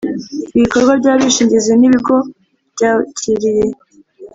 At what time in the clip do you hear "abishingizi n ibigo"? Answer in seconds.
1.13-2.15